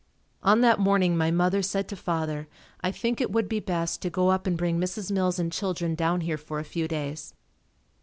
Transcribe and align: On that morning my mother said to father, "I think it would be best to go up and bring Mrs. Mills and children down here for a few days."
On 0.41 0.61
that 0.61 0.79
morning 0.79 1.15
my 1.15 1.29
mother 1.29 1.61
said 1.61 1.87
to 1.89 1.95
father, 1.95 2.47
"I 2.83 2.91
think 2.91 3.21
it 3.21 3.29
would 3.29 3.47
be 3.47 3.59
best 3.59 4.01
to 4.01 4.09
go 4.09 4.29
up 4.29 4.47
and 4.47 4.57
bring 4.57 4.79
Mrs. 4.79 5.11
Mills 5.11 5.37
and 5.37 5.51
children 5.51 5.93
down 5.93 6.21
here 6.21 6.39
for 6.39 6.57
a 6.57 6.63
few 6.63 6.87
days." 6.87 7.35